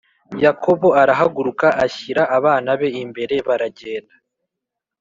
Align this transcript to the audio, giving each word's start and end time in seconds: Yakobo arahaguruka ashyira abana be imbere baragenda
Yakobo 0.45 0.87
arahaguruka 1.01 1.67
ashyira 1.85 2.23
abana 2.37 2.69
be 2.79 2.87
imbere 3.03 3.35
baragenda 3.47 4.13